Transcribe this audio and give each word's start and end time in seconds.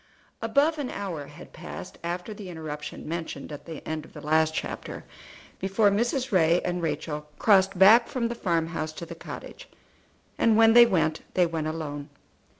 Above 0.41 0.79
an 0.79 0.89
hour 0.89 1.27
had 1.27 1.53
passed 1.53 1.99
after 2.03 2.33
the 2.33 2.49
interruption 2.49 3.07
mentioned 3.07 3.51
at 3.51 3.65
the 3.65 3.87
end 3.87 4.03
of 4.03 4.13
the 4.13 4.19
last 4.19 4.51
chapter 4.51 5.05
before 5.59 5.91
Mrs. 5.91 6.31
Ray 6.31 6.59
and 6.65 6.81
Rachel 6.81 7.29
crossed 7.37 7.77
back 7.77 8.07
from 8.07 8.27
the 8.27 8.33
farm 8.33 8.69
house 8.69 8.93
to 8.93 9.05
the 9.05 9.13
cottage, 9.13 9.69
and 10.39 10.57
when 10.57 10.73
they 10.73 10.87
went 10.87 11.21
they 11.35 11.45
went 11.45 11.67
alone. 11.67 12.09